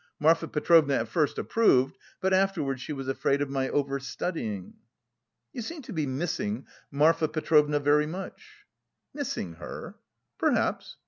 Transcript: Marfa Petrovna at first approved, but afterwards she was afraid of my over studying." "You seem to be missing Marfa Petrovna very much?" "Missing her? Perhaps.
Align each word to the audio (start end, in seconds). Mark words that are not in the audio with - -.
Marfa 0.17 0.47
Petrovna 0.47 0.95
at 0.95 1.07
first 1.07 1.37
approved, 1.37 1.95
but 2.21 2.33
afterwards 2.33 2.81
she 2.81 2.91
was 2.91 3.07
afraid 3.07 3.39
of 3.39 3.51
my 3.51 3.69
over 3.69 3.99
studying." 3.99 4.73
"You 5.53 5.61
seem 5.61 5.83
to 5.83 5.93
be 5.93 6.07
missing 6.07 6.65
Marfa 6.89 7.27
Petrovna 7.27 7.79
very 7.79 8.07
much?" 8.07 8.65
"Missing 9.13 9.53
her? 9.59 9.93
Perhaps. 10.39 10.97